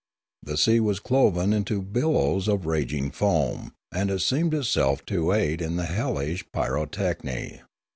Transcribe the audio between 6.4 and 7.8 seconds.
pyrotechny.